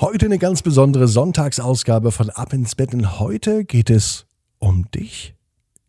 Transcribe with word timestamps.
Heute 0.00 0.26
eine 0.26 0.38
ganz 0.38 0.62
besondere 0.62 1.06
Sonntagsausgabe 1.06 2.12
von 2.12 2.30
Ab 2.30 2.52
ins 2.54 2.74
Bett. 2.74 2.94
Und 2.94 3.20
heute 3.20 3.64
geht 3.64 3.90
es 3.90 4.26
um 4.58 4.90
dich. 4.90 5.34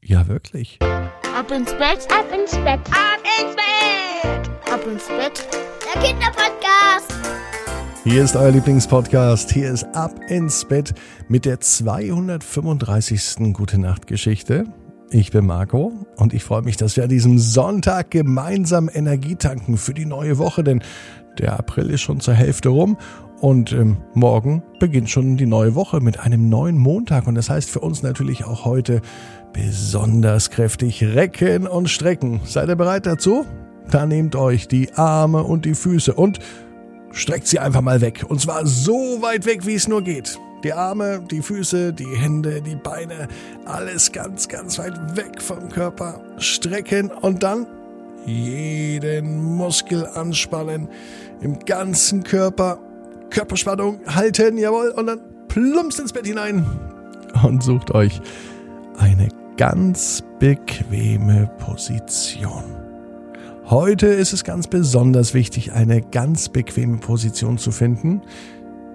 Ja, 0.01 0.27
wirklich. 0.27 0.77
Ab 0.81 1.49
ins 1.51 1.71
Bett, 1.71 2.05
ab 2.11 2.25
ins 2.31 2.51
Bett, 2.51 2.81
ab 2.91 3.23
ins 3.39 3.55
Bett, 3.55 4.51
ab 4.71 4.85
ins 4.85 5.07
Bett. 5.07 5.47
Der 5.95 6.01
Kinderpodcast. 6.01 7.13
Hier 8.03 8.23
ist 8.23 8.35
euer 8.35 8.51
Lieblingspodcast. 8.51 9.51
Hier 9.51 9.71
ist 9.71 9.85
Ab 9.95 10.19
ins 10.27 10.65
Bett 10.65 10.93
mit 11.29 11.45
der 11.45 11.61
235. 11.61 13.53
Gute 13.53 13.79
Nacht 13.79 14.07
Geschichte. 14.07 14.65
Ich 15.11 15.31
bin 15.31 15.45
Marco 15.45 15.93
und 16.17 16.33
ich 16.33 16.43
freue 16.43 16.63
mich, 16.63 16.75
dass 16.75 16.97
wir 16.97 17.03
an 17.03 17.09
diesem 17.09 17.39
Sonntag 17.39 18.11
gemeinsam 18.11 18.89
Energie 18.93 19.35
tanken 19.35 19.77
für 19.77 19.93
die 19.93 20.05
neue 20.05 20.37
Woche, 20.39 20.63
denn 20.63 20.83
der 21.39 21.57
April 21.57 21.89
ist 21.89 22.01
schon 22.01 22.19
zur 22.19 22.33
Hälfte 22.33 22.69
rum 22.69 22.97
und 23.43 23.73
ähm, 23.73 23.97
morgen 24.13 24.63
beginnt 24.79 25.09
schon 25.09 25.35
die 25.35 25.45
neue 25.45 25.75
Woche 25.75 25.99
mit 25.99 26.17
einem 26.17 26.47
neuen 26.47 26.77
Montag. 26.77 27.27
Und 27.27 27.35
das 27.35 27.49
heißt 27.49 27.69
für 27.69 27.81
uns 27.81 28.01
natürlich 28.01 28.45
auch 28.45 28.63
heute 28.63 29.01
besonders 29.51 30.49
kräftig 30.49 31.03
recken 31.03 31.67
und 31.67 31.89
strecken. 31.89 32.39
Seid 32.45 32.69
ihr 32.69 32.77
bereit 32.77 33.05
dazu? 33.05 33.45
Dann 33.91 34.07
nehmt 34.07 34.37
euch 34.37 34.69
die 34.69 34.93
Arme 34.93 35.43
und 35.43 35.65
die 35.65 35.75
Füße 35.75 36.13
und 36.13 36.39
streckt 37.11 37.47
sie 37.47 37.59
einfach 37.59 37.81
mal 37.81 37.99
weg. 37.99 38.23
Und 38.25 38.39
zwar 38.39 38.65
so 38.65 39.21
weit 39.21 39.45
weg, 39.45 39.65
wie 39.65 39.75
es 39.75 39.89
nur 39.89 40.03
geht. 40.03 40.39
Die 40.63 40.71
Arme, 40.71 41.21
die 41.29 41.41
Füße, 41.41 41.91
die 41.91 42.15
Hände, 42.15 42.61
die 42.61 42.77
Beine, 42.77 43.27
alles 43.65 44.13
ganz, 44.13 44.47
ganz 44.47 44.79
weit 44.79 45.17
weg 45.17 45.41
vom 45.41 45.67
Körper. 45.67 46.21
Strecken 46.37 47.11
und 47.11 47.43
dann 47.43 47.67
jeden 48.25 49.43
Muskel 49.57 50.07
anspannen 50.07 50.87
im 51.41 51.59
ganzen 51.59 52.23
Körper 52.23 52.79
Körperspannung 53.33 53.99
halten, 54.07 54.57
jawohl, 54.57 54.93
und 54.95 55.07
dann 55.07 55.19
plumpst 55.47 55.99
ins 55.99 56.13
Bett 56.13 56.27
hinein 56.27 56.65
und 57.43 57.63
sucht 57.63 57.91
euch 57.91 58.21
eine 58.97 59.27
ganz 59.57 60.23
bequeme 60.39 61.49
Position. 61.57 62.63
Heute 63.65 64.07
ist 64.07 64.33
es 64.33 64.43
ganz 64.43 64.67
besonders 64.67 65.33
wichtig, 65.33 65.73
eine 65.73 66.01
ganz 66.01 66.49
bequeme 66.49 66.97
Position 66.97 67.57
zu 67.57 67.71
finden. 67.71 68.21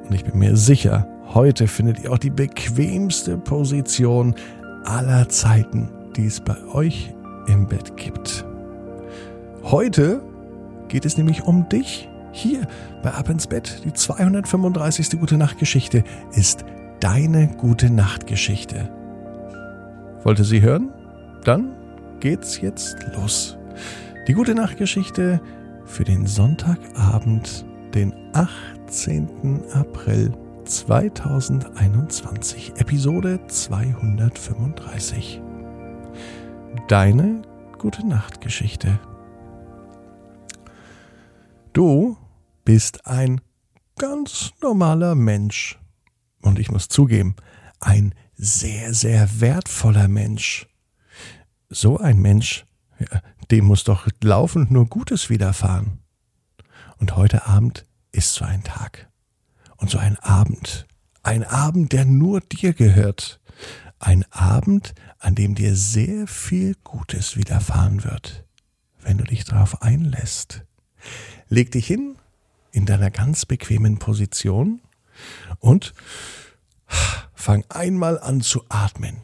Und 0.04 0.14
ich 0.14 0.24
bin 0.24 0.38
mir 0.38 0.56
sicher, 0.56 1.08
heute 1.34 1.66
findet 1.66 2.04
ihr 2.04 2.12
auch 2.12 2.18
die 2.18 2.30
bequemste 2.30 3.38
Position 3.38 4.36
aller 4.84 5.28
Zeiten, 5.28 5.90
die 6.16 6.26
es 6.26 6.40
bei 6.40 6.56
euch 6.72 7.12
im 7.48 7.66
Bett 7.66 7.96
gibt. 7.96 8.44
Heute 9.64 10.22
geht 10.86 11.04
es 11.04 11.16
nämlich 11.16 11.42
um 11.42 11.68
dich 11.68 12.08
hier 12.32 12.66
bei 13.02 13.12
Ab 13.12 13.28
ins 13.28 13.46
Bett, 13.46 13.82
die 13.84 13.92
235. 13.92 15.18
Gute 15.18 15.36
Nacht 15.36 15.58
Geschichte 15.58 16.04
ist 16.32 16.64
deine 17.00 17.48
Gute 17.48 17.90
Nacht 17.90 18.26
Geschichte. 18.26 18.88
Wollte 20.24 20.44
sie 20.44 20.62
hören? 20.62 20.90
Dann 21.44 21.76
geht's 22.20 22.60
jetzt 22.60 22.96
los. 23.14 23.56
Die 24.26 24.34
Gute 24.34 24.54
Nacht 24.54 24.76
Geschichte 24.76 25.40
für 25.84 26.04
den 26.04 26.26
Sonntagabend, 26.26 27.64
den 27.94 28.12
18. 28.34 29.62
April 29.72 30.32
2021, 30.64 32.72
Episode 32.76 33.40
235. 33.46 35.40
Deine 36.88 37.42
Gute 37.78 38.06
Nacht 38.06 38.40
Geschichte. 38.40 38.98
Du 41.72 42.16
bist 42.64 43.06
ein 43.06 43.40
ganz 43.98 44.52
normaler 44.62 45.14
Mensch. 45.14 45.78
Und 46.40 46.58
ich 46.58 46.70
muss 46.70 46.88
zugeben, 46.88 47.36
ein 47.80 48.14
sehr, 48.36 48.94
sehr 48.94 49.40
wertvoller 49.40 50.08
Mensch. 50.08 50.66
So 51.68 51.98
ein 51.98 52.18
Mensch, 52.18 52.64
dem 53.50 53.66
muss 53.66 53.84
doch 53.84 54.08
laufend 54.22 54.70
nur 54.70 54.86
Gutes 54.86 55.30
widerfahren. 55.30 55.98
Und 56.98 57.16
heute 57.16 57.46
Abend 57.46 57.86
ist 58.12 58.34
so 58.34 58.44
ein 58.44 58.64
Tag. 58.64 59.10
Und 59.76 59.90
so 59.90 59.98
ein 59.98 60.18
Abend. 60.18 60.86
Ein 61.22 61.44
Abend, 61.44 61.92
der 61.92 62.04
nur 62.04 62.40
dir 62.40 62.72
gehört. 62.72 63.40
Ein 63.98 64.24
Abend, 64.30 64.94
an 65.18 65.34
dem 65.34 65.54
dir 65.54 65.74
sehr 65.76 66.26
viel 66.26 66.74
Gutes 66.82 67.36
widerfahren 67.36 68.04
wird, 68.04 68.44
wenn 69.00 69.18
du 69.18 69.24
dich 69.24 69.44
darauf 69.44 69.82
einlässt. 69.82 70.64
Leg 71.48 71.70
dich 71.72 71.86
hin 71.86 72.16
in 72.72 72.86
deiner 72.86 73.10
ganz 73.10 73.46
bequemen 73.46 73.98
Position 73.98 74.80
und 75.58 75.94
fang 77.34 77.64
einmal 77.68 78.18
an 78.18 78.40
zu 78.40 78.64
atmen. 78.68 79.18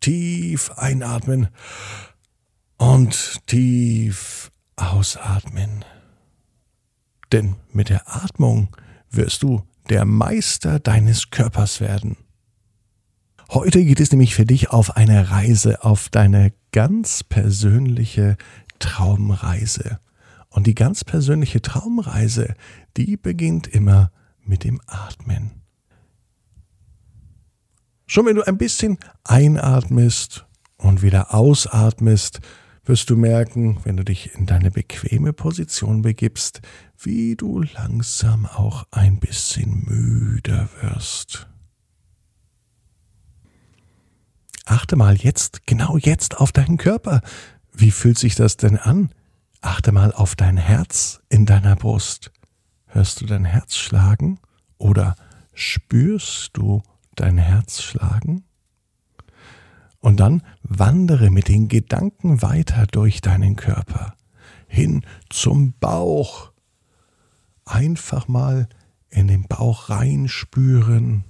Tief 0.00 0.70
einatmen 0.72 1.48
und 2.78 3.46
tief 3.46 4.50
ausatmen. 4.76 5.84
Denn 7.32 7.56
mit 7.72 7.88
der 7.88 8.14
Atmung 8.14 8.68
wirst 9.10 9.42
du 9.42 9.62
der 9.88 10.04
Meister 10.04 10.78
deines 10.78 11.30
Körpers 11.30 11.80
werden. 11.80 12.16
Heute 13.50 13.84
geht 13.84 14.00
es 14.00 14.10
nämlich 14.10 14.34
für 14.34 14.44
dich 14.44 14.70
auf 14.70 14.96
eine 14.96 15.30
Reise, 15.30 15.84
auf 15.84 16.08
deine 16.08 16.52
ganz 16.72 17.22
persönliche 17.22 18.36
Traumreise. 18.78 20.00
Und 20.56 20.66
die 20.66 20.74
ganz 20.74 21.04
persönliche 21.04 21.60
Traumreise, 21.60 22.54
die 22.96 23.18
beginnt 23.18 23.66
immer 23.66 24.10
mit 24.42 24.64
dem 24.64 24.80
Atmen. 24.86 25.60
Schon 28.06 28.24
wenn 28.24 28.36
du 28.36 28.42
ein 28.42 28.56
bisschen 28.56 28.96
einatmest 29.22 30.46
und 30.78 31.02
wieder 31.02 31.34
ausatmest, 31.34 32.40
wirst 32.86 33.10
du 33.10 33.18
merken, 33.18 33.80
wenn 33.84 33.98
du 33.98 34.02
dich 34.02 34.34
in 34.34 34.46
deine 34.46 34.70
bequeme 34.70 35.34
Position 35.34 36.00
begibst, 36.00 36.62
wie 36.98 37.36
du 37.36 37.60
langsam 37.60 38.46
auch 38.46 38.86
ein 38.92 39.20
bisschen 39.20 39.84
müder 39.84 40.70
wirst. 40.80 41.48
Achte 44.64 44.96
mal 44.96 45.16
jetzt, 45.16 45.66
genau 45.66 45.98
jetzt 45.98 46.38
auf 46.38 46.50
deinen 46.50 46.78
Körper. 46.78 47.20
Wie 47.74 47.90
fühlt 47.90 48.16
sich 48.16 48.36
das 48.36 48.56
denn 48.56 48.78
an? 48.78 49.10
Achte 49.66 49.90
mal 49.90 50.12
auf 50.12 50.36
dein 50.36 50.58
Herz 50.58 51.22
in 51.28 51.44
deiner 51.44 51.74
Brust. 51.74 52.30
Hörst 52.86 53.20
du 53.20 53.26
dein 53.26 53.44
Herz 53.44 53.74
schlagen 53.74 54.38
oder 54.78 55.16
spürst 55.54 56.50
du 56.52 56.82
dein 57.16 57.36
Herz 57.36 57.82
schlagen? 57.82 58.44
Und 59.98 60.20
dann 60.20 60.44
wandere 60.62 61.30
mit 61.30 61.48
den 61.48 61.66
Gedanken 61.66 62.42
weiter 62.42 62.86
durch 62.86 63.22
deinen 63.22 63.56
Körper 63.56 64.14
hin 64.68 65.04
zum 65.30 65.72
Bauch. 65.80 66.52
Einfach 67.64 68.28
mal 68.28 68.68
in 69.10 69.26
den 69.26 69.48
Bauch 69.48 69.90
reinspüren. 69.90 71.24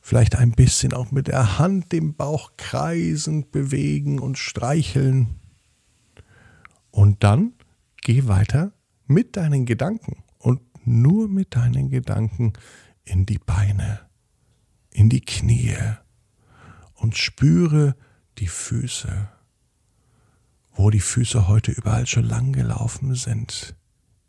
Vielleicht 0.00 0.36
ein 0.36 0.52
bisschen 0.52 0.94
auch 0.94 1.10
mit 1.10 1.28
der 1.28 1.58
Hand 1.58 1.92
den 1.92 2.14
Bauch 2.14 2.52
kreisend 2.56 3.52
bewegen 3.52 4.20
und 4.20 4.38
streicheln. 4.38 5.41
Und 6.92 7.24
dann 7.24 7.54
geh 8.02 8.28
weiter 8.28 8.72
mit 9.06 9.36
deinen 9.36 9.66
Gedanken 9.66 10.22
und 10.38 10.60
nur 10.86 11.28
mit 11.28 11.56
deinen 11.56 11.90
Gedanken 11.90 12.52
in 13.04 13.26
die 13.26 13.38
Beine, 13.38 14.00
in 14.90 15.08
die 15.08 15.22
Knie 15.22 15.76
und 16.94 17.16
spüre 17.16 17.96
die 18.38 18.46
Füße, 18.46 19.28
wo 20.72 20.90
die 20.90 21.00
Füße 21.00 21.48
heute 21.48 21.72
überall 21.72 22.06
schon 22.06 22.24
lang 22.24 22.52
gelaufen 22.52 23.14
sind. 23.14 23.74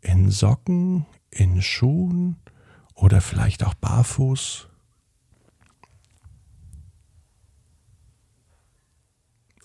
In 0.00 0.30
Socken, 0.30 1.06
in 1.30 1.62
Schuhen 1.62 2.36
oder 2.94 3.20
vielleicht 3.20 3.64
auch 3.64 3.74
barfuß. 3.74 4.68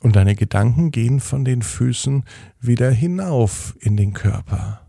Und 0.02 0.16
deine 0.16 0.36
Gedanken 0.36 0.92
gehen 0.92 1.20
von 1.20 1.44
den 1.44 1.62
Füßen 1.62 2.24
wieder 2.60 2.90
hinauf 2.90 3.76
in 3.80 3.98
den 3.98 4.14
Körper. 4.14 4.86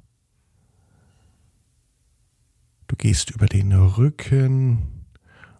Du 2.86 2.96
gehst 2.96 3.30
über 3.30 3.46
den 3.46 3.72
Rücken 3.72 5.06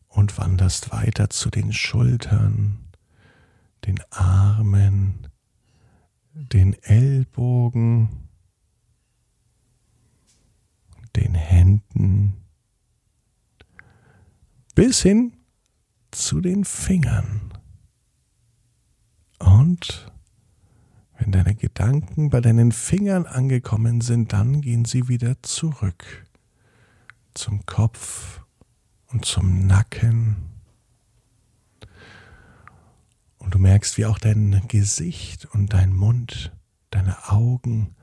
und 0.09 0.37
wanderst 0.39 0.93
weiter 0.93 1.31
zu 1.31 1.51
den 1.51 1.73
Schultern, 1.73 2.79
den 3.87 4.01
Armen, 4.11 5.29
den 6.33 6.75
Ellbogen, 6.83 8.09
den 11.17 11.35
Händen, 11.35 12.35
bis 14.75 15.03
hin 15.03 15.33
zu 16.11 16.41
den 16.41 16.65
Fingern. 16.65 17.53
Und 19.71 20.11
wenn 21.17 21.31
deine 21.31 21.55
Gedanken 21.55 22.29
bei 22.29 22.41
deinen 22.41 22.73
Fingern 22.73 23.25
angekommen 23.25 24.01
sind, 24.01 24.33
dann 24.33 24.63
gehen 24.63 24.85
sie 24.85 25.07
wieder 25.07 25.41
zurück 25.45 26.27
zum 27.35 27.65
Kopf 27.67 28.41
und 29.13 29.25
zum 29.25 29.69
Nacken. 29.69 30.35
Und 33.39 33.55
du 33.55 33.61
merkst, 33.61 33.97
wie 33.97 34.07
auch 34.07 34.19
dein 34.19 34.61
Gesicht 34.67 35.47
und 35.55 35.73
dein 35.73 35.95
Mund, 35.95 36.53
deine 36.91 37.31
Augen 37.31 37.95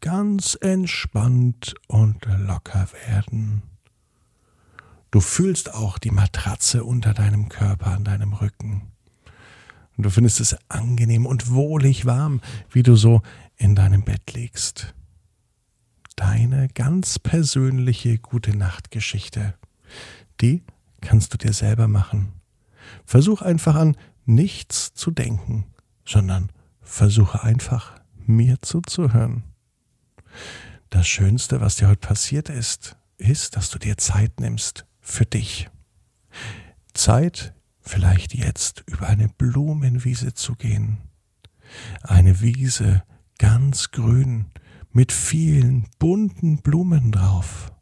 ganz 0.00 0.56
entspannt 0.60 1.74
und 1.88 2.26
locker 2.26 2.86
werden. 3.08 3.62
Du 5.10 5.18
fühlst 5.18 5.74
auch 5.74 5.98
die 5.98 6.12
Matratze 6.12 6.84
unter 6.84 7.12
deinem 7.12 7.48
Körper, 7.48 7.88
an 7.88 8.04
deinem 8.04 8.34
Rücken. 8.34 8.92
Und 9.98 10.04
du 10.04 10.10
findest 10.10 10.38
es 10.38 10.56
angenehm 10.68 11.26
und 11.26 11.50
wohlig 11.50 12.06
warm, 12.06 12.40
wie 12.70 12.84
du 12.84 12.94
so 12.94 13.20
in 13.56 13.74
deinem 13.74 14.04
Bett 14.04 14.32
liegst. 14.32 14.94
Deine 16.14 16.68
ganz 16.68 17.18
persönliche 17.18 18.18
gute 18.18 18.56
Nachtgeschichte, 18.56 19.54
die 20.40 20.62
kannst 21.00 21.34
du 21.34 21.38
dir 21.38 21.52
selber 21.52 21.88
machen. 21.88 22.32
Versuch 23.04 23.42
einfach 23.42 23.74
an 23.74 23.96
nichts 24.24 24.94
zu 24.94 25.10
denken, 25.10 25.66
sondern 26.06 26.50
versuche 26.80 27.42
einfach 27.42 28.00
mir 28.24 28.62
zuzuhören. 28.62 29.42
Das 30.90 31.08
Schönste, 31.08 31.60
was 31.60 31.74
dir 31.74 31.88
heute 31.88 32.06
passiert 32.06 32.50
ist, 32.50 32.96
ist, 33.16 33.56
dass 33.56 33.68
du 33.70 33.80
dir 33.80 33.96
Zeit 33.96 34.38
nimmst 34.38 34.86
für 35.00 35.26
dich. 35.26 35.68
Zeit, 36.94 37.52
vielleicht 37.88 38.34
jetzt 38.34 38.84
über 38.86 39.08
eine 39.08 39.28
Blumenwiese 39.28 40.34
zu 40.34 40.54
gehen. 40.54 40.98
Eine 42.02 42.40
Wiese 42.40 43.02
ganz 43.38 43.90
grün 43.90 44.46
mit 44.92 45.12
vielen 45.12 45.88
bunten 45.98 46.58
Blumen 46.58 47.12
drauf. 47.12 47.72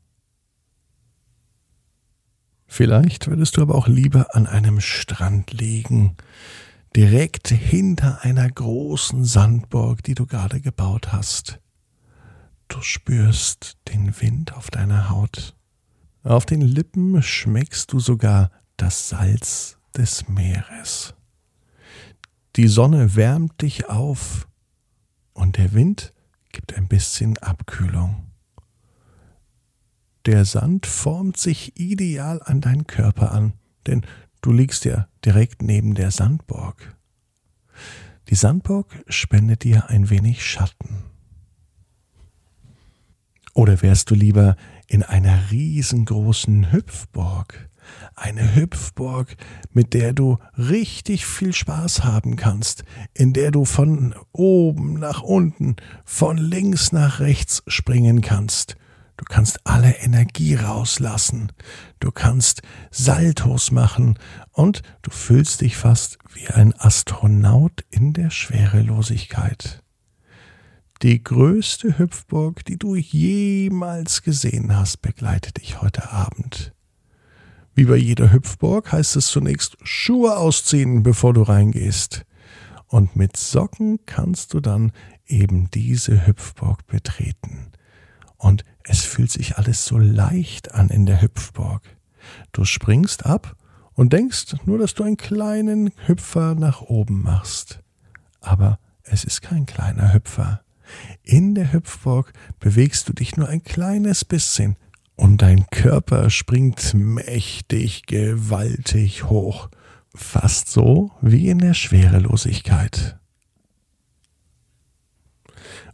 Vielleicht 2.67 3.27
würdest 3.27 3.57
du 3.57 3.63
aber 3.63 3.75
auch 3.75 3.89
lieber 3.89 4.35
an 4.35 4.47
einem 4.47 4.81
Strand 4.81 5.53
liegen, 5.53 6.17
direkt 6.95 7.49
hinter 7.49 8.23
einer 8.23 8.51
großen 8.51 9.25
Sandburg, 9.25 10.03
die 10.03 10.15
du 10.15 10.27
gerade 10.27 10.61
gebaut 10.61 11.13
hast. 11.13 11.61
Du 12.69 12.83
spürst 12.83 13.77
den 13.89 14.21
Wind 14.21 14.55
auf 14.55 14.71
deiner 14.71 15.11
Haut. 15.11 15.57
Auf 16.23 16.45
den 16.45 16.61
Lippen 16.61 17.23
schmeckst 17.23 17.93
du 17.93 18.01
sogar 18.01 18.51
das 18.77 19.09
Salz 19.09 19.76
des 19.97 20.29
Meeres. 20.29 21.15
Die 22.57 22.69
Sonne 22.69 23.17
wärmt 23.17 23.63
dich 23.63 23.89
auf 23.89 24.49
und 25.33 25.59
der 25.59 25.73
Wind 25.73 26.13
gibt 26.53 26.75
ein 26.75 26.89
bisschen 26.89 27.37
Abkühlung. 27.39 28.31
Der 30.25 30.45
Sand 30.45 30.87
formt 30.87 31.37
sich 31.37 31.79
ideal 31.79 32.41
an 32.45 32.61
deinen 32.61 32.87
Körper 32.87 33.33
an, 33.33 33.53
denn 33.87 34.05
du 34.41 34.53
liegst 34.53 34.85
ja 34.85 35.09
direkt 35.25 35.63
neben 35.63 35.95
der 35.95 36.11
Sandburg. 36.11 36.97
Die 38.29 38.35
Sandburg 38.35 39.05
spendet 39.09 39.63
dir 39.63 39.89
ein 39.89 40.11
wenig 40.11 40.45
Schatten. 40.45 41.05
Oder 43.57 43.81
wärst 43.81 44.11
du 44.11 44.15
lieber 44.15 44.55
in 44.87 45.03
einer 45.03 45.51
riesengroßen 45.51 46.73
Hüpfburg? 46.73 47.71
Eine 48.15 48.55
Hüpfburg, 48.55 49.35
mit 49.73 49.95
der 49.95 50.13
du 50.13 50.37
richtig 50.59 51.25
viel 51.25 51.55
Spaß 51.55 52.05
haben 52.05 52.37
kannst, 52.37 52.85
in 53.15 53.33
der 53.33 53.53
du 53.53 53.65
von 53.65 54.15
oben 54.33 54.99
nach 54.99 55.23
unten, 55.23 55.77
von 56.05 56.37
links 56.37 56.93
nach 56.93 57.21
rechts 57.21 57.63
springen 57.67 58.21
kannst. 58.21 58.77
Du 59.17 59.25
kannst 59.25 59.67
alle 59.67 60.01
Energie 60.01 60.57
rauslassen. 60.57 61.51
Du 61.99 62.11
kannst 62.11 62.61
Saltos 62.91 63.71
machen 63.71 64.19
und 64.53 64.83
du 65.01 65.11
fühlst 65.11 65.63
dich 65.63 65.79
fast 65.79 66.19
wie 66.35 66.49
ein 66.49 66.75
Astronaut 66.79 67.87
in 67.89 68.13
der 68.13 68.29
Schwerelosigkeit. 68.29 69.83
Die 71.03 71.23
größte 71.23 71.99
Hüpfburg, 71.99 72.65
die 72.65 72.79
du 72.79 72.95
jemals 72.97 74.23
gesehen 74.23 74.75
hast, 74.75 75.03
begleitet 75.03 75.59
dich 75.59 75.83
heute 75.83 76.11
Abend. 76.11 76.73
Wie 77.75 77.85
bei 77.85 77.97
jeder 77.97 78.33
Hüpfburg 78.33 78.91
heißt 78.91 79.17
es 79.17 79.27
zunächst 79.27 79.77
Schuhe 79.83 80.39
ausziehen, 80.39 81.03
bevor 81.03 81.35
du 81.35 81.43
reingehst. 81.43 82.25
Und 82.87 83.15
mit 83.15 83.37
Socken 83.37 83.99
kannst 84.07 84.55
du 84.55 84.61
dann 84.61 84.93
eben 85.27 85.69
diese 85.71 86.27
Hüpfburg 86.27 86.87
betreten. 86.87 87.73
Und 88.39 88.65
es 88.85 89.05
fühlt 89.05 89.31
sich 89.31 89.59
alles 89.59 89.85
so 89.85 89.99
leicht 89.99 90.73
an 90.73 90.89
in 90.89 91.05
der 91.05 91.21
Hüpfburg. 91.21 91.83
Du 92.53 92.65
springst 92.65 93.27
ab 93.27 93.55
und 93.93 94.15
denkst 94.15 94.57
nur, 94.65 94.79
dass 94.79 94.95
du 94.95 95.03
einen 95.03 95.19
kleinen 95.19 95.91
Hüpfer 96.07 96.55
nach 96.55 96.81
oben 96.81 97.23
machst. 97.23 97.81
Aber 98.41 98.79
es 99.03 99.25
ist 99.25 99.43
kein 99.43 99.67
kleiner 99.67 100.15
Hüpfer. 100.15 100.63
In 101.23 101.55
der 101.55 101.73
Hüpfburg 101.73 102.33
bewegst 102.61 103.09
du 103.09 103.13
dich 103.13 103.37
nur 103.37 103.49
ein 103.49 103.63
kleines 103.63 104.25
bisschen 104.25 104.77
und 105.17 105.43
dein 105.43 105.67
Körper 105.71 106.31
springt 106.31 106.95
mächtig, 106.95 108.07
gewaltig 108.07 109.25
hoch, 109.25 109.71
fast 110.15 110.69
so 110.69 111.11
wie 111.21 111.49
in 111.49 111.59
der 111.59 111.75
Schwerelosigkeit. 111.75 113.19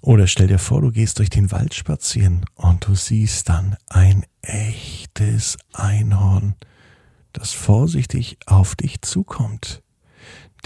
Oder 0.03 0.27
stell 0.27 0.49
dir 0.49 0.59
vor, 0.59 0.83
du 0.83 0.91
gehst 0.91 1.21
durch 1.21 1.31
den 1.31 1.53
Wald 1.53 1.75
spazieren 1.75 2.45
und 2.57 2.89
du 2.89 2.97
siehst 2.97 3.49
dann 3.49 3.77
ein 3.89 4.25
echtes 4.43 5.57
Einhorn, 5.73 6.57
das 7.33 7.53
vorsichtig 7.53 8.39
auf 8.47 8.75
dich 8.75 9.01
zukommt, 9.03 9.83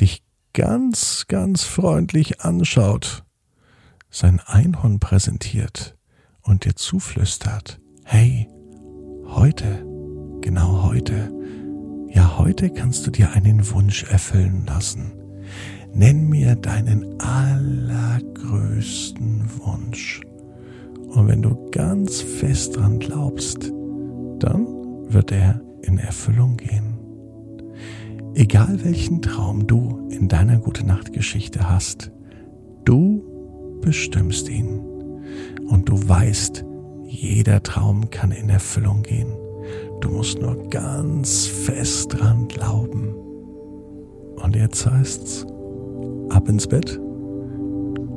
dich 0.00 0.22
ganz, 0.54 1.26
ganz 1.28 1.64
freundlich 1.64 2.40
anschaut 2.40 3.25
sein 4.16 4.40
Einhorn 4.46 4.98
präsentiert 4.98 5.94
und 6.40 6.64
dir 6.64 6.74
zuflüstert, 6.74 7.78
hey, 8.04 8.48
heute, 9.26 9.84
genau 10.40 10.84
heute, 10.84 11.30
ja 12.08 12.38
heute 12.38 12.70
kannst 12.70 13.06
du 13.06 13.10
dir 13.10 13.32
einen 13.32 13.70
Wunsch 13.72 14.04
erfüllen 14.04 14.64
lassen. 14.64 15.12
Nenn 15.92 16.30
mir 16.30 16.56
deinen 16.56 17.20
allergrößten 17.20 19.50
Wunsch. 19.58 20.22
Und 21.08 21.28
wenn 21.28 21.42
du 21.42 21.70
ganz 21.70 22.22
fest 22.22 22.76
dran 22.76 22.98
glaubst, 22.98 23.70
dann 24.38 24.66
wird 25.12 25.30
er 25.30 25.60
in 25.82 25.98
Erfüllung 25.98 26.56
gehen. 26.56 26.96
Egal 28.34 28.82
welchen 28.82 29.20
Traum 29.20 29.66
du 29.66 30.08
in 30.08 30.28
deiner 30.28 30.58
Gute 30.58 30.86
Nacht 30.86 31.12
Geschichte 31.12 31.68
hast, 31.68 32.12
bestimmst 33.86 34.48
ihn. 34.48 34.80
Und 35.68 35.88
du 35.88 35.96
weißt, 36.08 36.64
jeder 37.04 37.62
Traum 37.62 38.10
kann 38.10 38.32
in 38.32 38.48
Erfüllung 38.48 39.02
gehen. 39.02 39.32
Du 40.00 40.10
musst 40.10 40.40
nur 40.40 40.68
ganz 40.68 41.46
fest 41.46 42.12
dran 42.12 42.48
glauben. 42.48 43.14
Und 44.42 44.56
jetzt 44.56 44.84
heißt's, 44.90 45.46
ab 46.30 46.48
ins 46.48 46.66
Bett, 46.66 47.00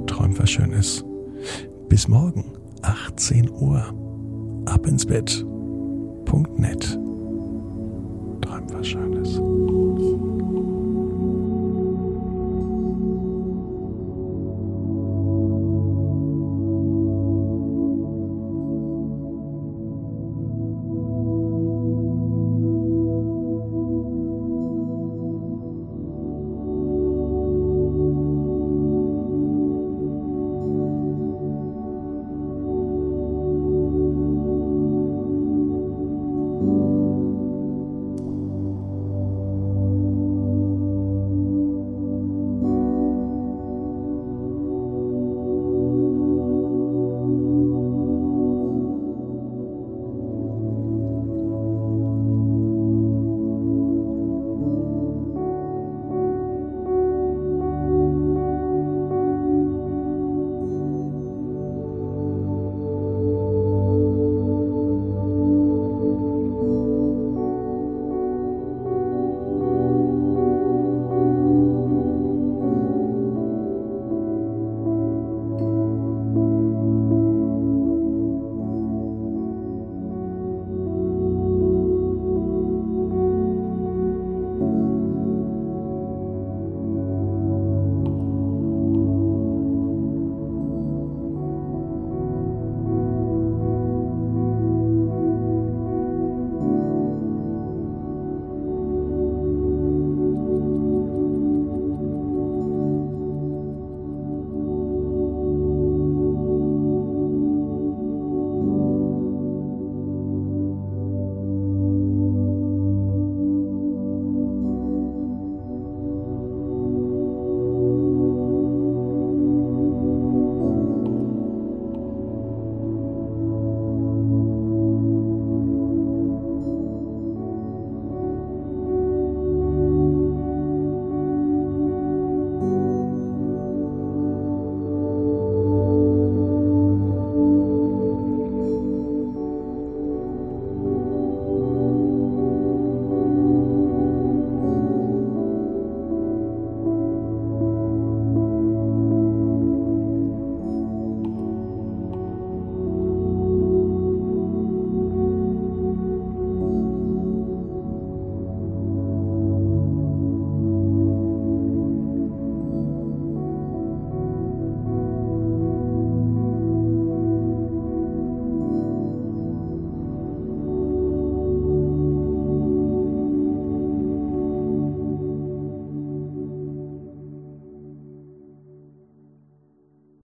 träum 0.07 0.37
was 0.37 0.49
Schönes. 0.49 1.05
Bis 1.87 2.07
morgen, 2.07 2.45
18 2.81 3.49
Uhr, 3.49 3.83
ab 4.65 4.87
ins 4.87 5.05
Bett. 5.05 5.45
Punkt. 6.25 6.49
Träum 8.41 8.65
was 8.73 8.87
Schönes. 8.87 9.39